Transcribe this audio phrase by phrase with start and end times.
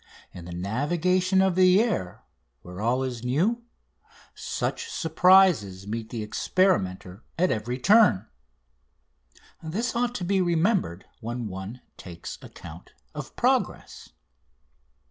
[0.33, 2.23] In the navigation of the air,
[2.63, 3.61] where all is new,
[4.33, 8.25] such surprises meet the experimenter at every turn.
[9.61, 14.09] This ought to be remembered when one takes account of progress.